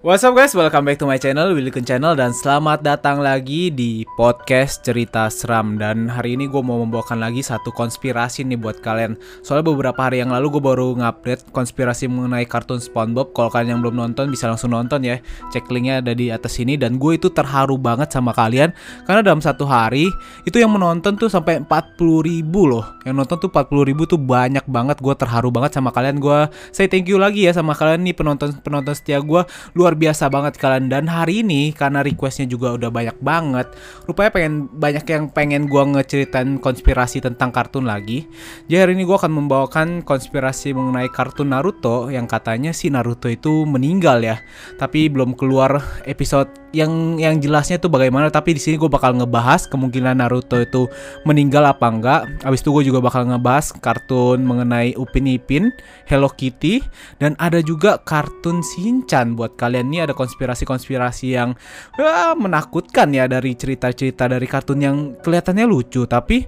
[0.00, 4.08] What's up guys, welcome back to my channel, Willy Channel Dan selamat datang lagi di
[4.16, 5.76] podcast cerita seram.
[5.76, 9.20] Dan hari ini gue mau membawakan lagi satu konspirasi nih buat kalian.
[9.44, 13.36] Soalnya beberapa hari yang lalu gue baru ngupdate konspirasi mengenai kartun Spongebob.
[13.36, 15.20] Kalau kalian yang belum nonton bisa langsung nonton ya.
[15.52, 16.80] Cek linknya ada di atas sini.
[16.80, 18.72] Dan gue itu terharu banget sama kalian.
[19.04, 20.08] Karena dalam satu hari,
[20.48, 22.88] itu yang menonton tuh sampai 40 ribu loh.
[23.04, 24.96] Yang nonton tuh 40 ribu tuh banyak banget.
[25.04, 26.16] Gue terharu banget sama kalian.
[26.24, 29.44] Gue say thank you lagi ya sama kalian nih penonton-penonton setia gue
[29.89, 30.86] Luar luar biasa banget kalian.
[30.86, 33.66] Dan hari ini karena requestnya juga udah banyak banget
[34.06, 38.30] rupanya pengen banyak yang pengen gua ngeceritain konspirasi tentang kartun lagi.
[38.70, 43.66] Jadi hari ini gua akan membawakan konspirasi mengenai kartun Naruto yang katanya si Naruto itu
[43.66, 44.38] meninggal ya.
[44.78, 48.30] Tapi belum keluar episode yang yang jelasnya itu bagaimana.
[48.30, 50.86] Tapi di sini gue bakal ngebahas kemungkinan Naruto itu
[51.26, 52.20] meninggal apa enggak.
[52.46, 55.74] Habis itu gue juga bakal ngebahas kartun mengenai Upin Ipin
[56.06, 56.82] Hello Kitty
[57.18, 61.56] dan ada juga kartun Shinchan buat kalian dan ini ada konspirasi-konspirasi yang
[61.96, 66.44] ya, menakutkan ya dari cerita-cerita dari kartun yang kelihatannya lucu tapi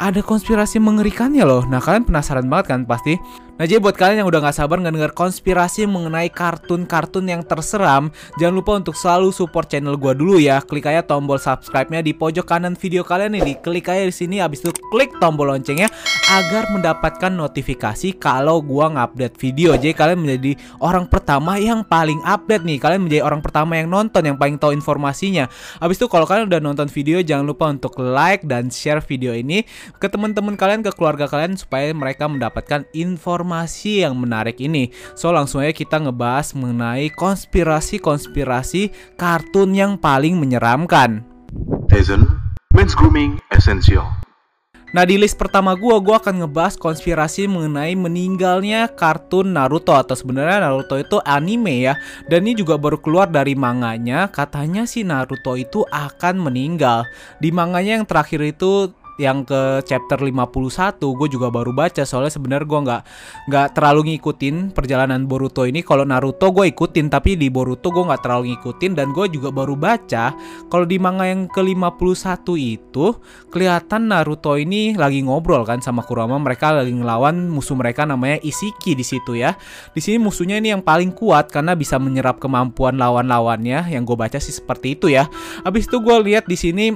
[0.00, 1.62] ada konspirasi mengerikannya loh.
[1.68, 3.14] Nah kalian penasaran banget kan pasti
[3.54, 8.50] Nah jadi buat kalian yang udah gak sabar ngedenger konspirasi mengenai kartun-kartun yang terseram Jangan
[8.50, 10.58] lupa untuk selalu support channel gue dulu ya.
[10.58, 13.54] Klik aja tombol subscribe-nya di pojok kanan video kalian ini.
[13.62, 15.86] Klik aja di sini abis itu klik tombol loncengnya
[16.34, 19.78] Agar mendapatkan notifikasi kalau gue ngupdate video.
[19.78, 22.82] Jadi kalian menjadi orang pertama yang paling update nih.
[22.82, 25.46] Kalian menjadi orang pertama yang nonton yang paling tahu informasinya.
[25.78, 29.62] Abis itu kalau kalian udah nonton video jangan lupa untuk like dan share video ini
[30.02, 34.88] Ke teman-teman kalian, ke keluarga kalian Supaya mereka mendapatkan informasi informasi yang menarik ini.
[35.12, 38.88] So langsung aja kita ngebahas mengenai konspirasi-konspirasi
[39.20, 41.20] kartun yang paling menyeramkan.
[41.92, 42.24] Tezen,
[42.72, 44.08] Men's Grooming Essential.
[44.94, 50.62] Nah di list pertama gue, gue akan ngebahas konspirasi mengenai meninggalnya kartun Naruto Atau sebenarnya
[50.62, 51.98] Naruto itu anime ya
[52.30, 57.10] Dan ini juga baru keluar dari manganya Katanya si Naruto itu akan meninggal
[57.42, 62.02] Di manganya yang terakhir itu yang ke chapter 51 gue juga baru baca.
[62.02, 63.02] Soalnya sebenarnya gue nggak
[63.50, 65.86] nggak terlalu ngikutin perjalanan Boruto ini.
[65.86, 68.92] Kalau Naruto gue ikutin tapi di Boruto gue nggak terlalu ngikutin.
[68.98, 70.34] Dan gue juga baru baca
[70.66, 73.06] kalau di manga yang ke 51 itu
[73.50, 76.38] kelihatan Naruto ini lagi ngobrol kan sama Kurama.
[76.42, 79.54] Mereka lagi ngelawan musuh mereka namanya Isiki di situ ya.
[79.94, 83.90] Di sini musuhnya ini yang paling kuat karena bisa menyerap kemampuan lawan-lawannya.
[83.94, 85.30] Yang gue baca sih seperti itu ya.
[85.62, 86.86] Habis itu gue lihat di sini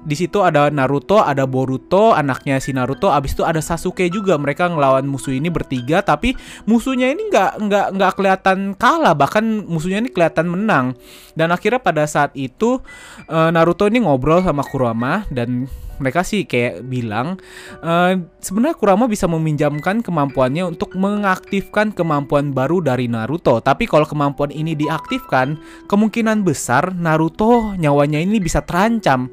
[0.00, 3.12] di situ ada Naruto, ada Boruto, anaknya si Naruto.
[3.12, 4.40] Abis itu ada Sasuke juga.
[4.40, 6.32] Mereka ngelawan musuh ini bertiga, tapi
[6.64, 10.96] musuhnya ini nggak nggak nggak kelihatan kalah, bahkan musuhnya ini kelihatan menang.
[11.36, 12.80] Dan akhirnya pada saat itu
[13.28, 15.68] eh, Naruto ini ngobrol sama Kurama dan
[16.00, 17.36] mereka sih kayak bilang
[17.84, 23.60] uh, sebenarnya Kurama bisa meminjamkan kemampuannya untuk mengaktifkan kemampuan baru dari Naruto.
[23.60, 29.28] Tapi kalau kemampuan ini diaktifkan, kemungkinan besar Naruto nyawanya ini bisa terancam.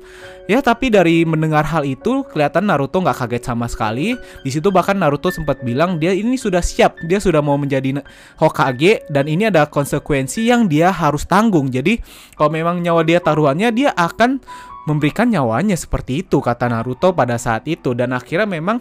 [0.48, 4.16] Ya, tapi dari mendengar hal itu kelihatan Naruto nggak kaget sama sekali.
[4.44, 8.00] Di situ bahkan Naruto sempat bilang dia ini sudah siap, dia sudah mau menjadi
[8.40, 11.72] Hokage dan ini ada konsekuensi yang dia harus tanggung.
[11.72, 12.00] Jadi
[12.36, 14.40] kalau memang nyawa dia taruhannya, dia akan
[14.88, 18.80] memberikan nyawanya seperti itu kata Naruto pada saat itu dan akhirnya memang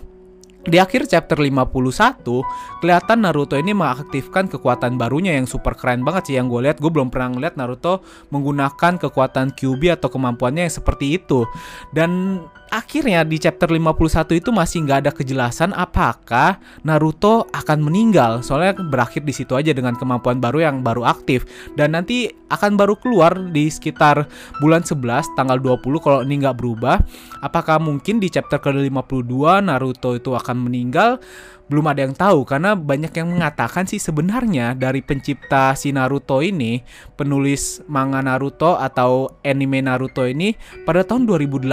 [0.67, 2.27] di akhir chapter 51,
[2.83, 6.83] kelihatan Naruto ini mengaktifkan kekuatan barunya yang super keren banget sih yang gue lihat.
[6.83, 8.03] Gue belum pernah ngeliat Naruto
[8.35, 11.47] menggunakan kekuatan Kyuubi atau kemampuannya yang seperti itu.
[11.95, 12.43] Dan
[12.77, 18.45] akhirnya di chapter 51 itu masih nggak ada kejelasan apakah Naruto akan meninggal.
[18.45, 21.49] Soalnya berakhir di situ aja dengan kemampuan baru yang baru aktif.
[21.73, 24.29] Dan nanti akan baru keluar di sekitar
[24.61, 27.01] bulan 11 tanggal 20 kalau ini nggak berubah.
[27.41, 31.17] Apakah mungkin di chapter ke-52 Naruto itu akan meninggal?
[31.67, 36.79] Belum ada yang tahu karena banyak yang mengatakan sih sebenarnya dari pencipta si Naruto ini,
[37.19, 40.55] penulis manga Naruto atau anime Naruto ini
[40.87, 41.67] pada tahun 2018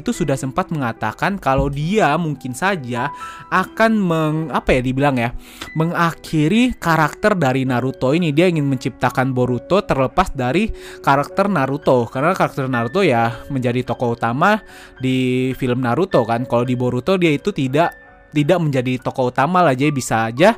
[0.00, 3.12] itu sudah sempat mengatakan kalau dia mungkin saja
[3.52, 5.36] akan meng apa ya dibilang ya,
[5.76, 8.32] mengakhiri karakter dari Naruto ini.
[8.32, 10.72] Dia ingin menciptakan Boruto terlepas dari
[11.04, 14.64] karakter Naruto karena karakter Naruto ya menjadi tokoh utama
[14.96, 16.48] di film Naruto kan.
[16.48, 18.05] Kalau di Boruto dia itu tidak
[18.36, 20.52] tidak menjadi tokoh utama lah jadi bisa aja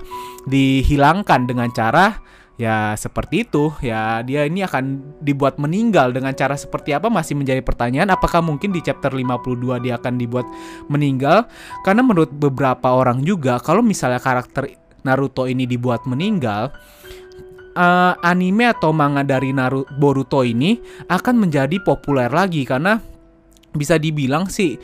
[0.50, 2.18] dihilangkan dengan cara
[2.58, 3.70] ya seperti itu.
[3.80, 8.10] Ya dia ini akan dibuat meninggal dengan cara seperti apa masih menjadi pertanyaan.
[8.10, 10.44] Apakah mungkin di chapter 52 dia akan dibuat
[10.90, 11.46] meninggal?
[11.86, 14.74] Karena menurut beberapa orang juga kalau misalnya karakter
[15.06, 16.74] Naruto ini dibuat meninggal
[17.78, 22.66] uh, anime atau manga dari Naruto Boruto ini akan menjadi populer lagi.
[22.66, 22.98] Karena
[23.72, 24.74] bisa dibilang sih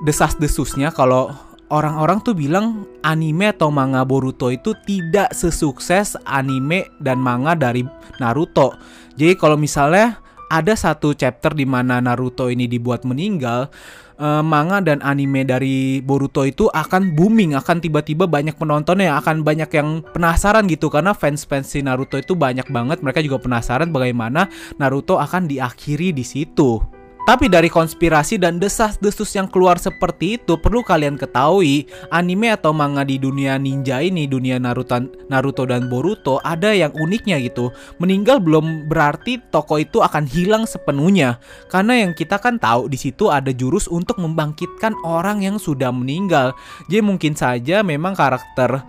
[0.00, 1.28] desas-desusnya kalau
[1.70, 7.86] orang-orang tuh bilang anime atau manga Boruto itu tidak sesukses anime dan manga dari
[8.18, 8.74] Naruto.
[9.14, 10.18] Jadi kalau misalnya
[10.50, 13.70] ada satu chapter di mana Naruto ini dibuat meninggal,
[14.18, 19.70] eh, manga dan anime dari Boruto itu akan booming, akan tiba-tiba banyak penontonnya, akan banyak
[19.70, 22.98] yang penasaran gitu karena fans-fans si Naruto itu banyak banget.
[23.00, 26.99] Mereka juga penasaran bagaimana Naruto akan diakhiri di situ.
[27.28, 33.06] Tapi dari konspirasi dan desas-desus yang keluar seperti itu perlu kalian ketahui anime atau manga
[33.06, 34.98] di dunia ninja ini dunia Naruto,
[35.30, 37.70] Naruto dan Boruto ada yang uniknya gitu.
[38.02, 41.38] Meninggal belum berarti toko itu akan hilang sepenuhnya
[41.70, 46.56] karena yang kita kan tahu di situ ada jurus untuk membangkitkan orang yang sudah meninggal.
[46.90, 48.82] Jadi mungkin saja memang karakter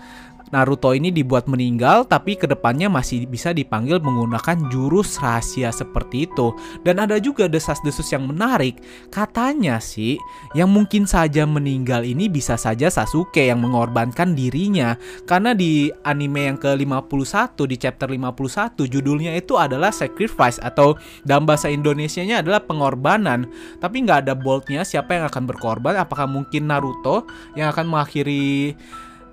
[0.51, 6.51] Naruto ini dibuat meninggal tapi ke depannya masih bisa dipanggil menggunakan jurus rahasia seperti itu.
[6.83, 8.83] Dan ada juga desas-desus yang menarik.
[9.07, 10.19] Katanya sih
[10.51, 14.99] yang mungkin saja meninggal ini bisa saja Sasuke yang mengorbankan dirinya.
[15.23, 21.71] Karena di anime yang ke-51 di chapter 51 judulnya itu adalah sacrifice atau dalam bahasa
[21.71, 23.47] Indonesianya adalah pengorbanan.
[23.79, 25.95] Tapi nggak ada boldnya siapa yang akan berkorban.
[25.95, 27.23] Apakah mungkin Naruto
[27.55, 28.75] yang akan mengakhiri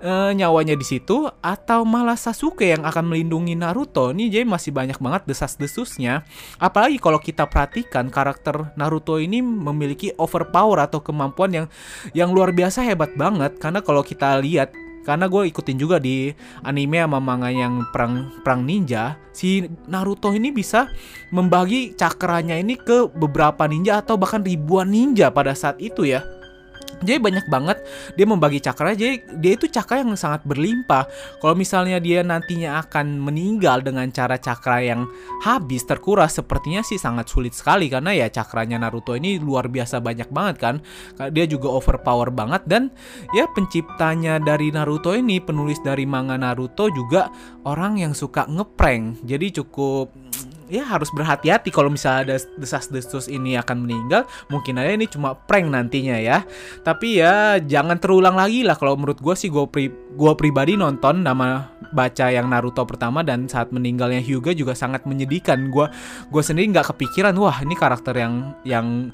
[0.03, 4.11] uh, nyawanya di situ atau malah Sasuke yang akan melindungi Naruto?
[4.11, 6.23] Ini jadi masih banyak banget desas-desusnya.
[6.59, 11.67] Apalagi kalau kita perhatikan karakter Naruto ini memiliki overpower atau kemampuan yang
[12.15, 13.59] yang luar biasa hebat banget.
[13.59, 14.71] Karena kalau kita lihat
[15.07, 16.29] karena gue ikutin juga di
[16.61, 20.91] anime sama manga yang perang perang ninja si Naruto ini bisa
[21.33, 26.21] membagi cakranya ini ke beberapa ninja atau bahkan ribuan ninja pada saat itu ya
[26.99, 27.77] jadi banyak banget
[28.19, 28.91] dia membagi cakra.
[28.91, 31.07] Jadi dia itu cakra yang sangat berlimpah.
[31.39, 35.07] Kalau misalnya dia nantinya akan meninggal dengan cara cakra yang
[35.45, 37.87] habis terkuras sepertinya sih sangat sulit sekali.
[37.87, 40.75] Karena ya cakranya Naruto ini luar biasa banyak banget kan.
[41.31, 42.67] Dia juga overpower banget.
[42.67, 42.91] Dan
[43.31, 47.31] ya penciptanya dari Naruto ini penulis dari manga Naruto juga
[47.63, 49.23] orang yang suka ngeprank.
[49.23, 50.11] Jadi cukup
[50.69, 55.67] ya harus berhati-hati kalau misalnya ada desas-desus ini akan meninggal mungkin aja ini cuma prank
[55.67, 56.45] nantinya ya.
[56.85, 58.77] Tapi ya jangan terulang lagi lah.
[58.77, 63.49] Kalau menurut gue sih gue pri gue pribadi nonton nama baca yang Naruto pertama dan
[63.49, 65.73] saat meninggalnya Hyuga juga sangat menyedihkan.
[65.73, 65.89] Gue
[66.29, 69.09] gue sendiri nggak kepikiran wah ini karakter yang yang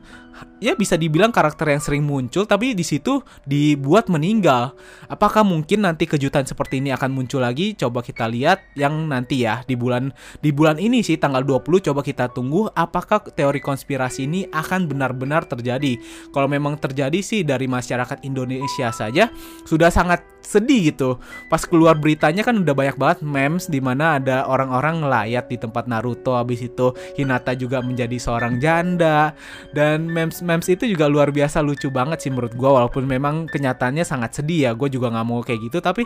[0.59, 4.75] ya bisa dibilang karakter yang sering muncul tapi di situ dibuat meninggal.
[5.07, 7.75] Apakah mungkin nanti kejutan seperti ini akan muncul lagi?
[7.75, 12.01] Coba kita lihat yang nanti ya di bulan di bulan ini sih tanggal 20 coba
[12.01, 15.99] kita tunggu apakah teori konspirasi ini akan benar-benar terjadi.
[16.31, 19.29] Kalau memang terjadi sih dari masyarakat Indonesia saja
[19.63, 21.17] sudah sangat sedih gitu.
[21.49, 25.89] Pas keluar beritanya kan udah banyak banget memes di mana ada orang-orang ngelayat di tempat
[25.89, 29.33] Naruto habis itu Hinata juga menjadi seorang janda
[29.73, 34.01] dan memes memes itu juga luar biasa lucu banget sih menurut gue walaupun memang kenyataannya
[34.01, 36.01] sangat sedih ya gue juga nggak mau kayak gitu tapi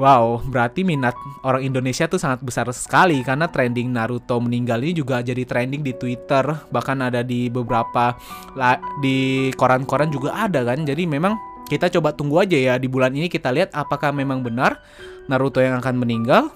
[0.00, 1.12] wow berarti minat
[1.44, 5.92] orang Indonesia tuh sangat besar sekali karena trending Naruto meninggal ini juga jadi trending di
[5.92, 8.16] Twitter bahkan ada di beberapa
[9.04, 11.36] di koran-koran juga ada kan jadi memang
[11.68, 14.80] kita coba tunggu aja ya di bulan ini kita lihat apakah memang benar
[15.30, 16.50] Naruto yang akan meninggal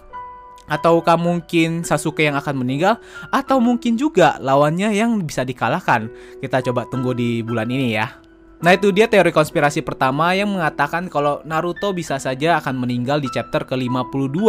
[0.69, 6.09] ataukah mungkin Sasuke yang akan meninggal atau mungkin juga lawannya yang bisa dikalahkan.
[6.41, 8.24] Kita coba tunggu di bulan ini ya.
[8.65, 13.29] Nah itu dia teori konspirasi pertama yang mengatakan kalau Naruto bisa saja akan meninggal di
[13.29, 14.41] chapter ke-52.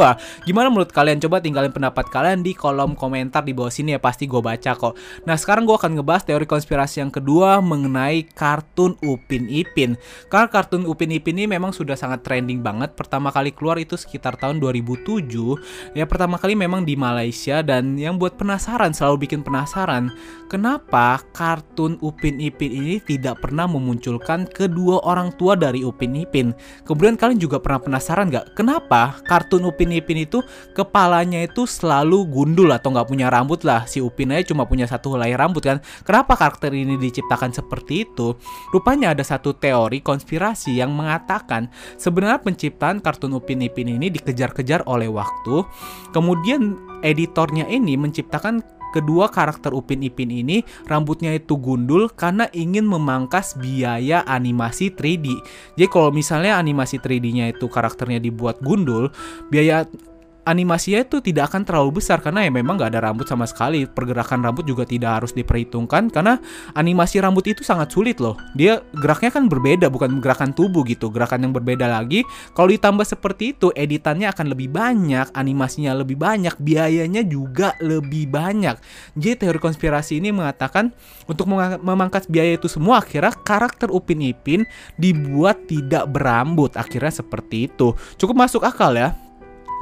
[0.48, 1.20] Gimana menurut kalian?
[1.20, 4.96] Coba tinggalin pendapat kalian di kolom komentar di bawah sini ya pasti gue baca kok.
[5.28, 10.00] Nah sekarang gue akan ngebahas teori konspirasi yang kedua mengenai kartun Upin Ipin.
[10.32, 12.96] Karena kartun Upin Ipin ini memang sudah sangat trending banget.
[12.96, 15.28] Pertama kali keluar itu sekitar tahun 2007
[15.92, 20.08] Ya pertama kali memang di Malaysia dan yang buat penasaran selalu bikin penasaran
[20.48, 26.54] Kenapa kartun Upin Ipin ini tidak pernah memuncul memunculkan kedua orang tua dari Upin Ipin.
[26.86, 30.46] Kemudian kalian juga pernah penasaran gak kenapa kartun Upin Ipin itu
[30.78, 33.90] kepalanya itu selalu gundul atau nggak punya rambut lah.
[33.90, 35.82] Si Upin aja cuma punya satu helai rambut kan.
[36.06, 38.38] Kenapa karakter ini diciptakan seperti itu?
[38.70, 45.10] Rupanya ada satu teori konspirasi yang mengatakan sebenarnya penciptaan kartun Upin Ipin ini dikejar-kejar oleh
[45.10, 45.66] waktu.
[46.14, 48.62] Kemudian editornya ini menciptakan
[48.96, 55.36] kedua karakter Upin Ipin ini rambutnya itu gundul karena ingin memangkas biaya animasi 3D.
[55.76, 59.12] Jadi kalau misalnya animasi 3D-nya itu karakternya dibuat gundul,
[59.52, 59.84] biaya
[60.46, 63.90] animasinya itu tidak akan terlalu besar karena ya memang nggak ada rambut sama sekali.
[63.90, 66.38] Pergerakan rambut juga tidak harus diperhitungkan karena
[66.78, 68.38] animasi rambut itu sangat sulit loh.
[68.54, 72.22] Dia geraknya kan berbeda, bukan gerakan tubuh gitu, gerakan yang berbeda lagi.
[72.54, 78.78] Kalau ditambah seperti itu, editannya akan lebih banyak, animasinya lebih banyak, biayanya juga lebih banyak.
[79.18, 80.94] Jadi teori konspirasi ini mengatakan
[81.26, 81.50] untuk
[81.82, 84.62] memangkas biaya itu semua akhirnya karakter Upin Ipin
[85.02, 86.78] dibuat tidak berambut.
[86.78, 87.98] Akhirnya seperti itu.
[88.22, 89.25] Cukup masuk akal ya.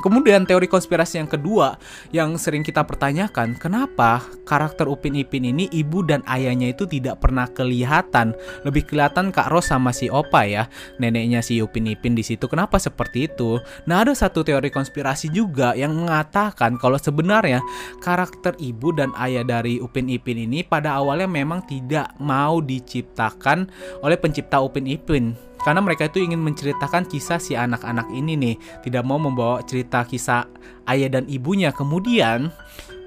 [0.04, 1.80] Kemudian teori konspirasi yang kedua
[2.12, 7.48] yang sering kita pertanyakan, kenapa karakter Upin Ipin ini ibu dan ayahnya itu tidak pernah
[7.48, 8.36] kelihatan?
[8.68, 10.68] Lebih kelihatan Kak Ros sama si Opa ya,
[11.00, 12.52] neneknya si Upin Ipin di situ.
[12.52, 13.64] Kenapa seperti itu?
[13.88, 17.64] Nah, ada satu teori konspirasi juga yang mengatakan kalau sebenarnya
[18.04, 23.72] karakter ibu dan ayah dari Upin Ipin ini pada awalnya memang tidak mau diciptakan
[24.04, 29.06] oleh pencipta Upin Ipin karena mereka itu ingin menceritakan kisah si anak-anak ini nih, tidak
[29.06, 30.50] mau membawa cerita kisah
[30.90, 31.70] ayah dan ibunya.
[31.70, 32.50] Kemudian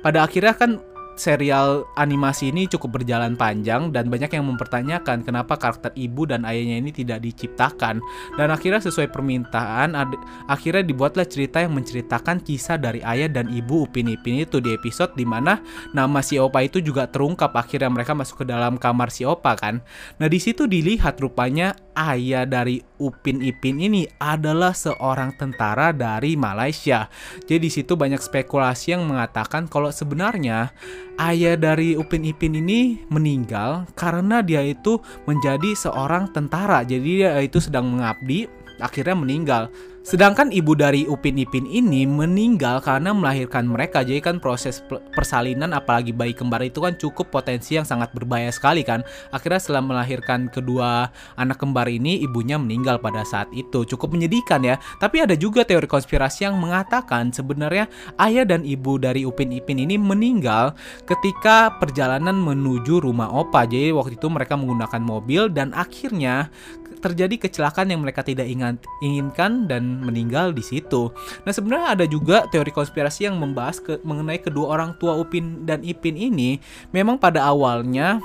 [0.01, 0.79] pada akhirnya kan
[1.17, 6.79] serial animasi ini cukup berjalan panjang dan banyak yang mempertanyakan kenapa karakter ibu dan ayahnya
[6.79, 7.99] ini tidak diciptakan.
[8.37, 9.97] Dan akhirnya sesuai permintaan
[10.47, 15.17] akhirnya dibuatlah cerita yang menceritakan kisah dari ayah dan ibu Upin Ipin itu di episode
[15.17, 15.59] di mana
[15.97, 17.57] nama si Opa itu juga terungkap.
[17.57, 19.81] Akhirnya mereka masuk ke dalam kamar si Opa kan?
[20.21, 27.09] Nah di situ dilihat rupanya ayah dari Upin Ipin ini adalah seorang tentara dari Malaysia.
[27.45, 30.73] Jadi di situ banyak spekulasi yang mengatakan kalau sebenarnya
[31.17, 36.85] ayah dari Upin Ipin ini meninggal karena dia itu menjadi seorang tentara.
[36.85, 38.47] Jadi dia itu sedang mengabdi,
[38.81, 39.63] akhirnya meninggal.
[40.07, 44.07] Sedangkan ibu dari Upin Ipin ini meninggal karena melahirkan mereka.
[44.07, 44.79] Jadi kan proses
[45.11, 49.03] persalinan apalagi bayi kembar itu kan cukup potensi yang sangat berbahaya sekali kan.
[49.35, 53.83] Akhirnya setelah melahirkan kedua anak kembar ini ibunya meninggal pada saat itu.
[53.83, 54.79] Cukup menyedihkan ya.
[55.03, 57.91] Tapi ada juga teori konspirasi yang mengatakan sebenarnya
[58.23, 63.67] ayah dan ibu dari Upin Ipin ini meninggal ketika perjalanan menuju rumah opa.
[63.67, 66.47] Jadi waktu itu mereka menggunakan mobil dan akhirnya
[66.97, 68.49] terjadi kecelakaan yang mereka tidak
[69.05, 71.13] inginkan dan meninggal di situ.
[71.45, 75.81] Nah sebenarnya ada juga teori konspirasi yang membahas ke, mengenai kedua orang tua Upin dan
[75.85, 76.61] Ipin ini
[76.93, 78.21] memang pada awalnya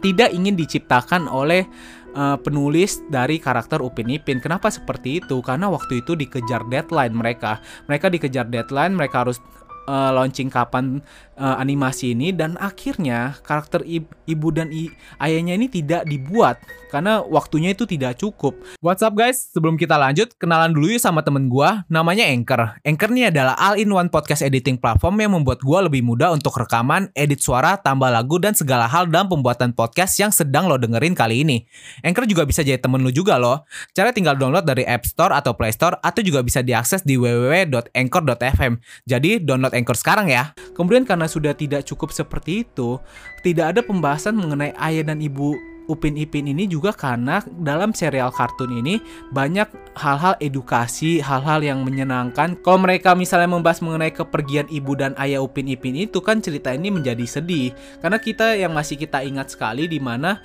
[0.00, 1.68] tidak ingin diciptakan oleh
[2.16, 4.40] uh, penulis dari karakter Upin Ipin.
[4.40, 5.40] Kenapa seperti itu?
[5.44, 7.60] Karena waktu itu dikejar deadline mereka.
[7.88, 9.38] Mereka dikejar deadline, mereka harus
[9.86, 11.00] uh, launching kapan
[11.38, 13.82] uh, animasi ini dan akhirnya karakter
[14.26, 14.70] ibu dan
[15.18, 16.60] ayahnya ini tidak dibuat
[16.92, 18.52] karena waktunya itu tidak cukup.
[18.84, 19.48] What's up guys?
[19.48, 22.76] Sebelum kita lanjut, kenalan dulu yuk sama temen gua, namanya Anchor.
[22.84, 27.40] Anchor ini adalah all-in-one podcast editing platform yang membuat gua lebih mudah untuk rekaman, edit
[27.40, 31.64] suara, tambah lagu, dan segala hal dalam pembuatan podcast yang sedang lo dengerin kali ini.
[32.04, 33.64] Anchor juga bisa jadi temen lo juga loh.
[33.96, 38.72] Cara tinggal download dari App Store atau Play Store atau juga bisa diakses di www.anchor.fm.
[39.08, 40.52] Jadi download Anchor sekarang ya.
[40.76, 43.00] Kemudian karena sudah tidak cukup seperti itu,
[43.42, 45.56] tidak ada pembahasan mengenai ayah dan ibu
[45.90, 49.02] Upin Ipin ini juga karena dalam serial kartun ini
[49.34, 49.66] banyak
[49.98, 52.54] hal-hal edukasi, hal-hal yang menyenangkan.
[52.62, 56.94] Kalau mereka misalnya membahas mengenai kepergian ibu dan ayah Upin Ipin itu kan cerita ini
[56.94, 60.38] menjadi sedih karena kita yang masih kita ingat sekali di mana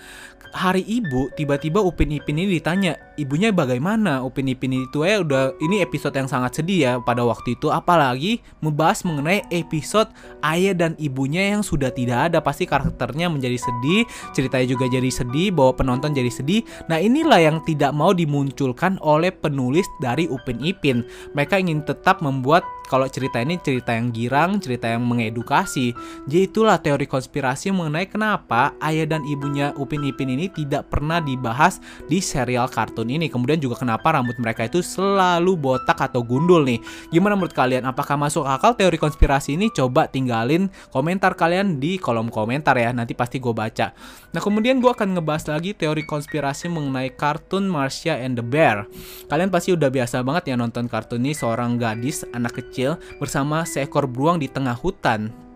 [0.54, 4.22] hari ibu tiba-tiba Upin Ipin ini ditanya ibunya bagaimana?
[4.22, 7.74] Upin Ipin itu ya udah ini episode yang sangat sedih ya pada waktu itu.
[7.74, 10.14] Apalagi membahas mengenai episode
[10.46, 12.40] ayah dan ibunya yang sudah tidak ada.
[12.40, 14.06] Pasti karakternya menjadi sedih
[14.38, 16.62] ceritanya juga jadi sedih bahwa penonton jadi sedih.
[16.88, 21.02] Nah inilah yang tidak mau dimunculkan oleh penulis dari Upin Ipin.
[21.34, 25.92] Mereka ingin tetap membuat kalau cerita ini cerita yang girang, cerita yang mengedukasi.
[26.24, 31.82] Jadi itulah teori konspirasi mengenai kenapa ayah dan ibunya Upin Ipin ini tidak pernah dibahas
[32.06, 33.34] di serial kartun ini.
[33.34, 36.78] Kemudian juga kenapa rambut mereka itu selalu botak atau gundul nih.
[37.10, 37.90] Gimana menurut kalian?
[37.90, 39.74] Apakah masuk akal teori konspirasi ini?
[39.74, 42.94] Coba tinggalin komentar kalian di kolom komentar ya.
[42.94, 43.98] Nanti pasti gue baca.
[44.38, 48.86] Nah kemudian gue akan ngebahas lagi teori konspirasi mengenai kartun Marcia and the Bear.
[49.26, 54.06] Kalian pasti udah biasa banget ya nonton kartun ini seorang gadis anak kecil bersama seekor
[54.06, 55.47] beruang di tengah hutan.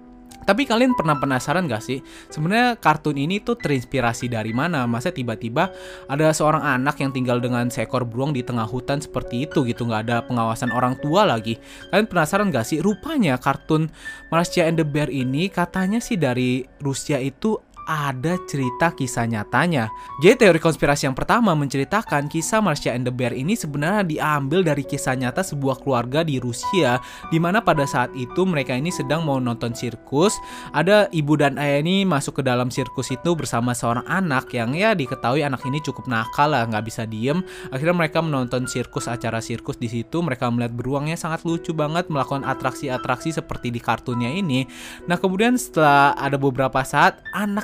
[0.42, 2.02] Tapi kalian pernah penasaran gak sih?
[2.34, 4.90] Sebenarnya kartun ini tuh terinspirasi dari mana?
[4.90, 5.70] Masa tiba-tiba
[6.10, 10.02] ada seorang anak yang tinggal dengan seekor beruang di tengah hutan seperti itu gitu, nggak
[10.10, 11.62] ada pengawasan orang tua lagi.
[11.94, 12.82] Kalian penasaran gak sih?
[12.82, 13.94] Rupanya kartun
[14.34, 19.90] Marcia and the Bear ini katanya sih dari Rusia itu ada cerita kisah nyatanya.
[20.22, 24.86] Jadi teori konspirasi yang pertama menceritakan kisah Marcia and the Bear ini sebenarnya diambil dari
[24.86, 29.42] kisah nyata sebuah keluarga di Rusia di mana pada saat itu mereka ini sedang mau
[29.42, 30.38] nonton sirkus.
[30.76, 34.94] Ada ibu dan ayah ini masuk ke dalam sirkus itu bersama seorang anak yang ya
[34.94, 37.42] diketahui anak ini cukup nakal lah, nggak bisa diem.
[37.74, 40.22] Akhirnya mereka menonton sirkus acara sirkus di situ.
[40.22, 44.66] Mereka melihat beruangnya sangat lucu banget melakukan atraksi-atraksi seperti di kartunnya ini.
[45.10, 47.20] Nah kemudian setelah ada beberapa saat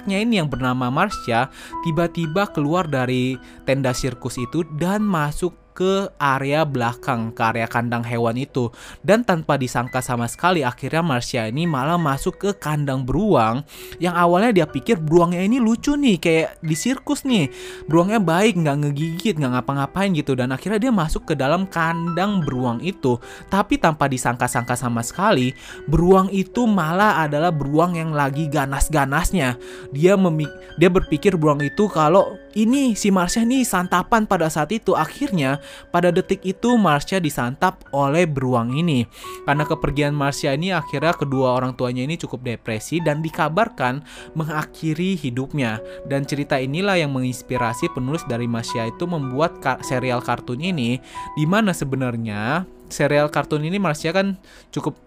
[0.07, 1.51] anaknya ini yang bernama Marsha
[1.83, 3.35] tiba-tiba keluar dari
[3.67, 8.73] tenda sirkus itu dan masuk ke area belakang, ke area kandang hewan itu.
[9.05, 13.61] Dan tanpa disangka sama sekali akhirnya Marsha ini malah masuk ke kandang beruang
[14.01, 17.53] yang awalnya dia pikir beruangnya ini lucu nih kayak di sirkus nih.
[17.85, 22.81] Beruangnya baik, nggak ngegigit, nggak ngapa-ngapain gitu dan akhirnya dia masuk ke dalam kandang beruang
[22.81, 23.21] itu.
[23.53, 25.53] Tapi tanpa disangka-sangka sama sekali,
[25.85, 29.61] beruang itu malah adalah beruang yang lagi ganas-ganasnya.
[29.93, 30.49] Dia memik
[30.81, 35.61] dia berpikir beruang itu kalau ini si Marsha ini santapan pada saat itu akhirnya
[35.93, 39.05] pada detik itu Marsha disantap oleh beruang ini.
[39.45, 44.01] Karena kepergian Marsha ini akhirnya kedua orang tuanya ini cukup depresi dan dikabarkan
[44.33, 45.77] mengakhiri hidupnya.
[46.09, 50.97] Dan cerita inilah yang menginspirasi penulis dari Marsha itu membuat serial kartun ini
[51.37, 54.33] di mana sebenarnya serial kartun ini Marsha kan
[54.73, 54.97] cukup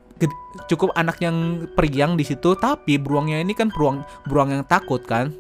[0.68, 5.32] cukup anak yang periang di situ tapi beruangnya ini kan beruang beruang yang takut kan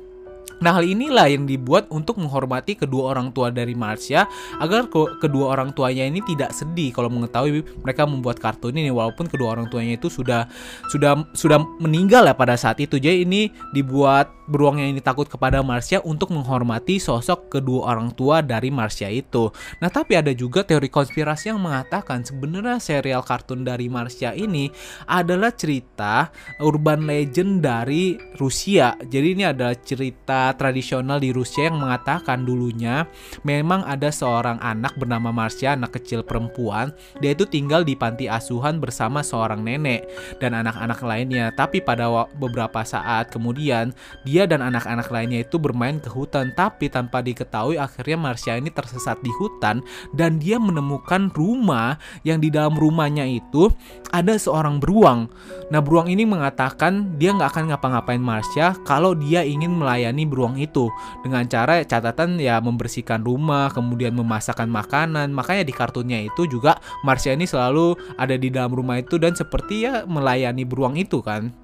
[0.60, 4.28] Nah, hal inilah yang dibuat untuk menghormati kedua orang tua dari Marsha
[4.60, 9.28] agar ke kedua orang tuanya ini tidak sedih kalau mengetahui mereka membuat kartun ini walaupun
[9.28, 10.48] kedua orang tuanya itu sudah
[10.92, 13.00] sudah sudah meninggal ya pada saat itu.
[13.00, 18.42] Jadi ini dibuat beruang yang ini takut kepada Marsha untuk menghormati sosok kedua orang tua
[18.42, 19.54] dari Marsha itu.
[19.78, 24.66] Nah, tapi ada juga teori konspirasi yang mengatakan sebenarnya serial kartun dari Marsha ini
[25.06, 28.98] adalah cerita urban legend dari Rusia.
[28.98, 33.06] Jadi ini adalah cerita tradisional di Rusia yang mengatakan dulunya
[33.46, 36.90] memang ada seorang anak bernama Marsha, anak kecil perempuan.
[37.22, 40.10] Dia itu tinggal di panti asuhan bersama seorang nenek
[40.42, 41.54] dan anak-anak lainnya.
[41.54, 43.94] Tapi pada beberapa saat kemudian
[44.26, 49.16] dia dan anak-anak lainnya itu bermain ke hutan tapi tanpa diketahui akhirnya Marsha ini tersesat
[49.24, 49.80] di hutan
[50.12, 53.72] dan dia menemukan rumah yang di dalam rumahnya itu
[54.12, 55.32] ada seorang beruang.
[55.72, 60.56] Nah beruang ini mengatakan dia nggak akan ngapa-ngapain Marsha kalau dia ingin melayani beruang beruang
[60.58, 60.90] itu
[61.22, 65.30] dengan cara catatan ya membersihkan rumah, kemudian memasakkan makanan.
[65.30, 69.86] Makanya di kartunnya itu juga Marsha ini selalu ada di dalam rumah itu dan seperti
[69.86, 71.59] ya melayani beruang itu kan.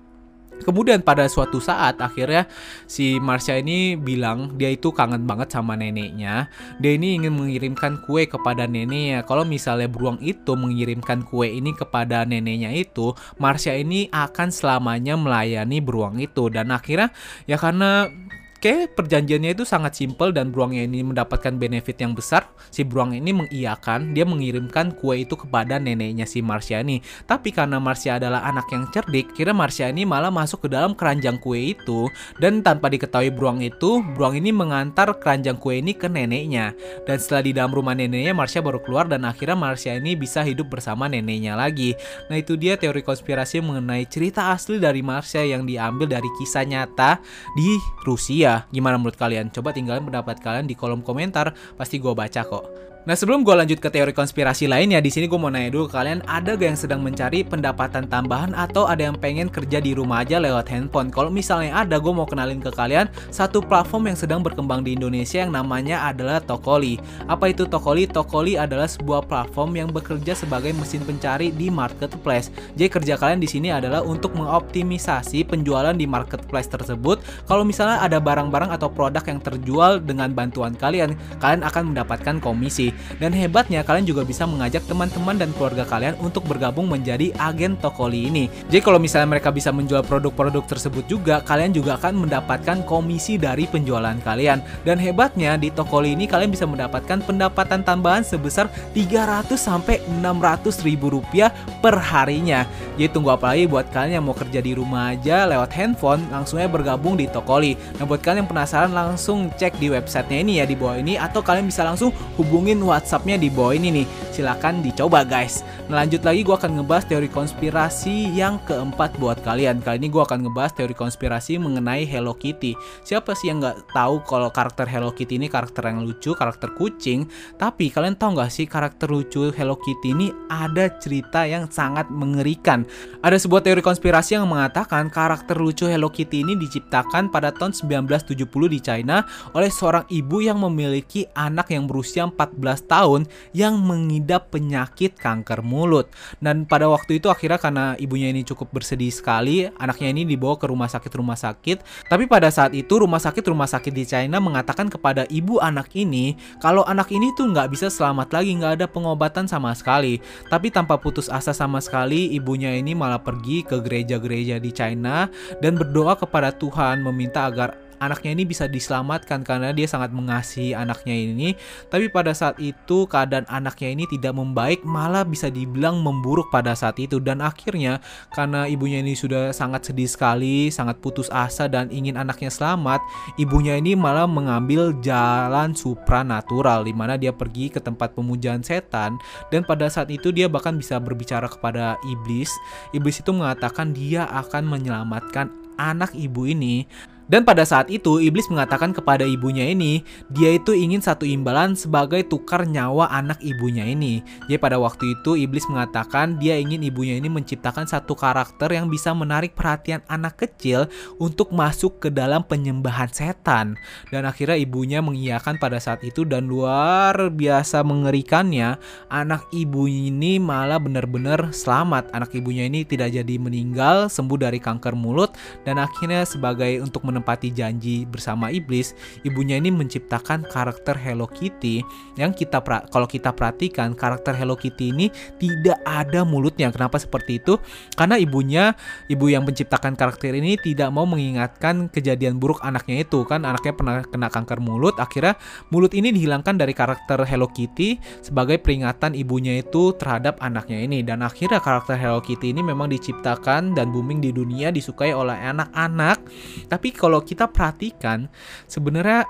[0.62, 2.48] Kemudian pada suatu saat akhirnya
[2.88, 6.48] si Marsha ini bilang dia itu kangen banget sama neneknya.
[6.80, 9.22] Dia ini ingin mengirimkan kue kepada neneknya.
[9.26, 15.78] Kalau misalnya beruang itu mengirimkan kue ini kepada neneknya itu, Marsha ini akan selamanya melayani
[15.84, 16.48] beruang itu.
[16.48, 17.12] Dan akhirnya
[17.44, 18.08] ya karena
[18.56, 22.48] Oke, perjanjiannya itu sangat simpel dan beruangnya ini mendapatkan benefit yang besar.
[22.72, 27.04] Si beruang ini mengiyakan, dia mengirimkan kue itu kepada neneknya si Marsha ini.
[27.28, 31.36] Tapi karena Marsha adalah anak yang cerdik, kira Marsha ini malah masuk ke dalam keranjang
[31.36, 32.08] kue itu
[32.40, 36.72] dan tanpa diketahui beruang itu, beruang ini mengantar keranjang kue ini ke neneknya.
[37.04, 40.72] Dan setelah di dalam rumah neneknya, Marsha baru keluar dan akhirnya Marsha ini bisa hidup
[40.72, 41.92] bersama neneknya lagi.
[42.32, 47.20] Nah, itu dia teori konspirasi mengenai cerita asli dari Marsha yang diambil dari kisah nyata
[47.52, 47.76] di
[48.08, 48.45] Rusia.
[48.70, 49.50] Gimana menurut kalian?
[49.50, 52.64] Coba tinggalin pendapat kalian di kolom komentar, pasti gue baca kok.
[53.06, 56.26] Nah sebelum gue lanjut ke teori konspirasi lainnya, di sini gue mau nanya dulu kalian
[56.26, 60.42] ada gak yang sedang mencari pendapatan tambahan atau ada yang pengen kerja di rumah aja
[60.42, 61.14] lewat handphone?
[61.14, 65.38] Kalau misalnya ada, gue mau kenalin ke kalian satu platform yang sedang berkembang di Indonesia
[65.38, 66.98] yang namanya adalah Tokoli.
[67.30, 68.10] Apa itu Tokoli?
[68.10, 72.50] Tokoli adalah sebuah platform yang bekerja sebagai mesin pencari di marketplace.
[72.74, 77.22] Jadi kerja kalian di sini adalah untuk mengoptimisasi penjualan di marketplace tersebut.
[77.46, 82.95] Kalau misalnya ada barang-barang atau produk yang terjual dengan bantuan kalian, kalian akan mendapatkan komisi.
[83.18, 88.28] Dan hebatnya kalian juga bisa mengajak teman-teman dan keluarga kalian untuk bergabung menjadi agen Tokoli
[88.28, 88.44] ini.
[88.68, 93.64] Jadi kalau misalnya mereka bisa menjual produk-produk tersebut juga, kalian juga akan mendapatkan komisi dari
[93.68, 94.62] penjualan kalian.
[94.84, 101.12] Dan hebatnya di Tokoli ini kalian bisa mendapatkan pendapatan tambahan sebesar 300 sampai 600 ribu
[101.12, 102.64] rupiah per harinya.
[102.96, 106.68] Jadi tunggu apa lagi buat kalian yang mau kerja di rumah aja lewat handphone, langsungnya
[106.70, 107.76] bergabung di Tokoli.
[108.00, 111.44] Nah buat kalian yang penasaran langsung cek di websitenya ini ya di bawah ini atau
[111.44, 112.08] kalian bisa langsung
[112.40, 114.06] hubungin WhatsAppnya di bawah ini nih.
[114.30, 115.66] Silahkan dicoba guys.
[115.90, 119.82] Nah lanjut lagi gue akan ngebahas teori konspirasi yang keempat buat kalian.
[119.82, 122.78] Kali ini gue akan ngebahas teori konspirasi mengenai Hello Kitty.
[123.02, 127.26] Siapa sih yang nggak tahu kalau karakter Hello Kitty ini karakter yang lucu, karakter kucing?
[127.58, 132.86] Tapi kalian tahu nggak sih karakter lucu Hello Kitty ini ada cerita yang sangat mengerikan.
[133.24, 138.46] Ada sebuah teori konspirasi yang mengatakan karakter lucu Hello Kitty ini diciptakan pada tahun 1970
[138.68, 139.24] di China
[139.56, 143.24] oleh seorang ibu yang memiliki anak yang berusia 14 tahun
[143.56, 146.12] yang mengidap penyakit kanker mulut.
[146.42, 150.68] Dan pada waktu itu akhirnya karena ibunya ini cukup bersedih sekali, anaknya ini dibawa ke
[150.68, 152.08] rumah sakit-rumah sakit.
[152.10, 156.82] Tapi pada saat itu rumah sakit-rumah sakit di China mengatakan kepada ibu anak ini kalau
[156.84, 160.18] anak ini tuh nggak bisa selamat lagi, nggak ada pengobatan sama sekali.
[160.50, 165.30] Tapi tanpa putus asa sama sekali, ibunya ini malah pergi ke gereja-gereja di China
[165.62, 171.14] dan berdoa kepada Tuhan meminta agar anaknya ini bisa diselamatkan karena dia sangat mengasihi anaknya
[171.14, 171.54] ini.
[171.88, 176.96] Tapi pada saat itu keadaan anaknya ini tidak membaik, malah bisa dibilang memburuk pada saat
[177.00, 178.00] itu dan akhirnya
[178.32, 183.00] karena ibunya ini sudah sangat sedih sekali, sangat putus asa dan ingin anaknya selamat,
[183.40, 189.16] ibunya ini malah mengambil jalan supranatural di mana dia pergi ke tempat pemujaan setan
[189.48, 192.52] dan pada saat itu dia bahkan bisa berbicara kepada iblis.
[192.92, 196.88] Iblis itu mengatakan dia akan menyelamatkan anak ibu ini
[197.26, 202.22] dan pada saat itu iblis mengatakan kepada ibunya ini, dia itu ingin satu imbalan sebagai
[202.22, 204.22] tukar nyawa anak ibunya ini.
[204.46, 209.10] Jadi pada waktu itu iblis mengatakan dia ingin ibunya ini menciptakan satu karakter yang bisa
[209.10, 210.86] menarik perhatian anak kecil
[211.18, 213.74] untuk masuk ke dalam penyembahan setan.
[214.14, 218.78] Dan akhirnya ibunya mengiyakan pada saat itu dan luar biasa mengerikannya,
[219.10, 222.06] anak ibu ini malah benar-benar selamat.
[222.14, 225.34] Anak ibunya ini tidak jadi meninggal, sembuh dari kanker mulut
[225.66, 228.92] dan akhirnya sebagai untuk menempati janji bersama iblis,
[229.24, 231.80] ibunya ini menciptakan karakter Hello Kitty
[232.20, 232.60] yang kita
[232.92, 235.08] kalau kita perhatikan karakter Hello Kitty ini
[235.40, 236.68] tidak ada mulutnya.
[236.68, 237.56] Kenapa seperti itu?
[237.96, 238.76] Karena ibunya,
[239.08, 243.96] ibu yang menciptakan karakter ini tidak mau mengingatkan kejadian buruk anaknya itu kan anaknya pernah
[244.04, 245.40] kena kanker mulut, akhirnya
[245.72, 251.24] mulut ini dihilangkan dari karakter Hello Kitty sebagai peringatan ibunya itu terhadap anaknya ini dan
[251.24, 256.18] akhirnya karakter Hello Kitty ini memang diciptakan dan booming di dunia disukai oleh anak-anak.
[256.66, 256.88] Tapi
[257.22, 258.26] kita perhatikan
[258.66, 259.24] sebenarnya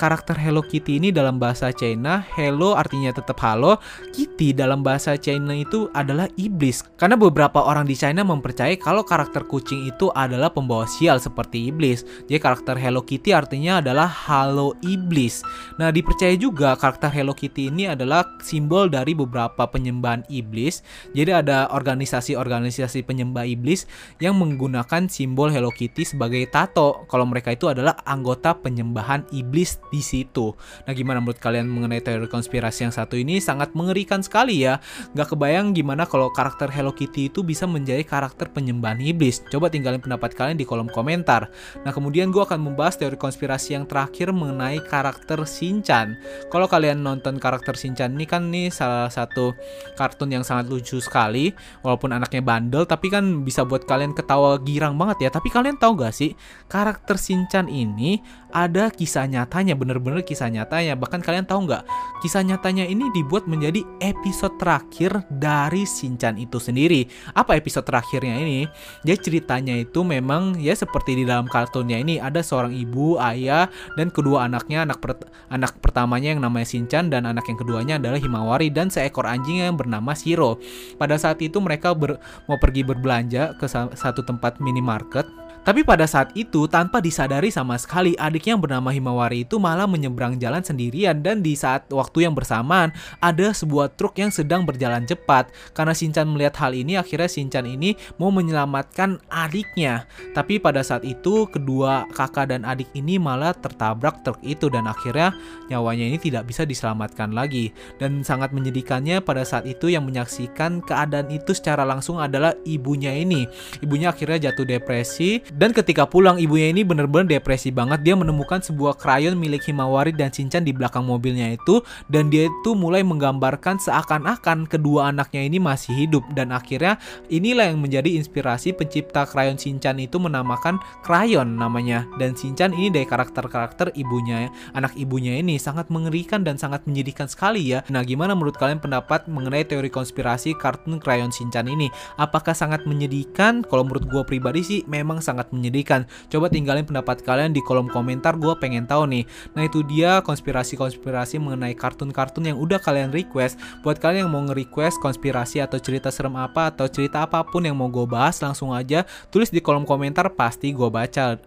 [0.00, 3.76] karakter Hello Kitty ini dalam bahasa China, hello artinya tetap halo,
[4.16, 6.80] Kitty dalam bahasa China itu adalah iblis.
[6.96, 12.08] Karena beberapa orang di China mempercayai kalau karakter kucing itu adalah pembawa sial seperti iblis.
[12.24, 15.44] Jadi karakter Hello Kitty artinya adalah halo iblis.
[15.76, 20.80] Nah, dipercaya juga karakter Hello Kitty ini adalah simbol dari beberapa penyembahan iblis.
[21.12, 23.84] Jadi ada organisasi-organisasi penyembah iblis
[24.16, 27.04] yang menggunakan simbol Hello Kitty sebagai tato.
[27.12, 30.54] Kalau mereka itu adalah anggota penyembahan iblis di situ.
[30.86, 33.42] Nah, gimana menurut kalian mengenai teori konspirasi yang satu ini?
[33.42, 34.78] Sangat mengerikan sekali ya.
[35.12, 39.42] Gak kebayang gimana kalau karakter Hello Kitty itu bisa menjadi karakter penyembahan iblis.
[39.50, 41.50] Coba tinggalin pendapat kalian di kolom komentar.
[41.82, 46.16] Nah, kemudian gue akan membahas teori konspirasi yang terakhir mengenai karakter Shinchan.
[46.48, 49.52] Kalau kalian nonton karakter Shinchan ini kan nih salah satu
[49.98, 51.52] kartun yang sangat lucu sekali.
[51.82, 55.30] Walaupun anaknya bandel, tapi kan bisa buat kalian ketawa girang banget ya.
[55.34, 56.38] Tapi kalian tahu gak sih,
[56.70, 60.94] karakter Shinchan ini ada kisah nyatanya bener-bener kisah nyatanya.
[60.98, 61.82] Bahkan kalian tahu nggak
[62.22, 67.06] kisah nyatanya ini dibuat menjadi episode terakhir dari Shinchan itu sendiri.
[67.34, 68.66] Apa episode terakhirnya ini?
[69.06, 74.12] Ya ceritanya itu memang ya seperti di dalam kartunnya ini ada seorang ibu ayah dan
[74.12, 75.16] kedua anaknya anak per
[75.48, 79.74] anak pertamanya yang namanya Shinchan dan anak yang keduanya adalah Himawari dan seekor anjing yang
[79.74, 80.60] bernama Shiro.
[81.00, 85.26] Pada saat itu mereka ber mau pergi berbelanja ke satu tempat minimarket
[85.60, 90.40] tapi pada saat itu, tanpa disadari sama sekali, adiknya yang bernama Himawari itu malah menyeberang
[90.40, 92.88] jalan sendirian dan di saat waktu yang bersamaan,
[93.20, 95.52] ada sebuah truk yang sedang berjalan cepat.
[95.76, 100.08] Karena Shinchan melihat hal ini, akhirnya Shinchan ini mau menyelamatkan adiknya.
[100.32, 105.36] Tapi pada saat itu, kedua kakak dan adik ini malah tertabrak truk itu dan akhirnya
[105.68, 107.68] nyawanya ini tidak bisa diselamatkan lagi.
[108.00, 113.44] Dan sangat menyedihkannya pada saat itu yang menyaksikan keadaan itu secara langsung adalah ibunya ini.
[113.84, 118.98] Ibunya akhirnya jatuh depresi dan ketika pulang ibunya ini bener-bener depresi banget dia menemukan sebuah
[118.98, 124.66] krayon milik Himawari dan Shinchan di belakang mobilnya itu dan dia itu mulai menggambarkan seakan-akan
[124.66, 127.00] kedua anaknya ini masih hidup dan akhirnya
[127.32, 133.06] inilah yang menjadi inspirasi pencipta krayon Shinchan itu menamakan krayon namanya dan Shinchan ini dari
[133.08, 137.80] karakter-karakter ibunya anak ibunya ini sangat mengerikan dan sangat menyedihkan sekali ya.
[137.88, 141.88] Nah, gimana menurut kalian pendapat mengenai teori konspirasi kartun krayon Shinchan ini?
[142.20, 143.64] Apakah sangat menyedihkan?
[143.64, 146.04] Kalau menurut gue pribadi sih memang sangat sangat menyedihkan.
[146.28, 149.24] Coba tinggalin pendapat kalian di kolom komentar, gue pengen tahu nih.
[149.56, 153.56] Nah itu dia konspirasi-konspirasi mengenai kartun-kartun yang udah kalian request.
[153.80, 157.72] Buat kalian yang mau nge-request konspirasi atau cerita serem apa atau cerita apa pun yang
[157.72, 161.40] mau gue bahas, langsung aja tulis di kolom komentar pasti gue baca.